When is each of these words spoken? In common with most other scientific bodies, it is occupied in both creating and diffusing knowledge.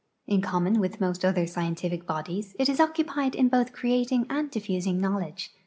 In 0.25 0.41
common 0.41 0.79
with 0.79 0.99
most 0.99 1.23
other 1.23 1.45
scientific 1.45 2.07
bodies, 2.07 2.55
it 2.57 2.67
is 2.67 2.79
occupied 2.79 3.35
in 3.35 3.49
both 3.49 3.71
creating 3.71 4.25
and 4.31 4.49
diffusing 4.49 4.99
knowledge. 4.99 5.51